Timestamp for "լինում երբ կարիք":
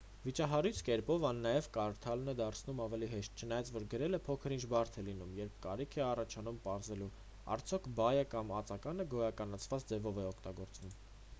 5.09-5.97